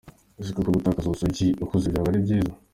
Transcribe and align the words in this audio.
Ese 0.39 0.51
koko 0.55 0.71
gutakaza 0.77 1.07
ubusugi 1.07 1.47
ukuze 1.63 1.85
byaba 1.91 2.09
ari 2.11 2.23
byiza 2.25 2.53